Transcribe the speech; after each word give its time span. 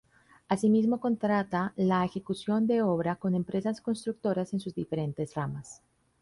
Asimismo 0.47 0.99
contrata 0.99 1.73
la 1.75 2.03
ejecución 2.03 2.65
de 2.65 2.81
obra 2.81 3.17
con 3.17 3.35
empresas 3.35 3.81
constructoras 3.81 4.51
en 4.51 4.59
sus 4.59 4.73
diferentes 4.73 5.35
ramas. 5.35 5.83